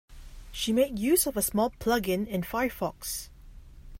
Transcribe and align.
She 0.51 0.73
made 0.73 0.97
use 0.97 1.27
of 1.27 1.37
a 1.37 1.43
small 1.43 1.69
plug-in 1.69 2.25
in 2.25 2.41
Firefox 2.41 3.29